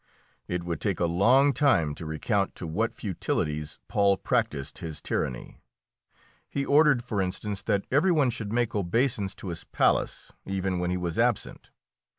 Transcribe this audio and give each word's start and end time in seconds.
It 0.47 0.63
would 0.63 0.81
take 0.81 0.99
a 0.99 1.05
long 1.05 1.53
time 1.53 1.93
to 1.93 2.07
recount 2.07 2.55
to 2.55 2.65
what 2.65 2.91
futilities 2.91 3.77
Paul 3.87 4.17
practised 4.17 4.79
his 4.79 4.99
tyranny. 4.99 5.61
He 6.49 6.65
ordered, 6.65 7.03
for 7.03 7.21
instance, 7.21 7.61
that 7.61 7.85
every 7.91 8.11
one 8.11 8.31
should 8.31 8.51
make 8.51 8.73
obeisance 8.73 9.35
to 9.35 9.49
his 9.49 9.63
palace, 9.63 10.31
even 10.43 10.79
when 10.79 10.89
he 10.89 10.97
was 10.97 11.19
absent. 11.19 11.69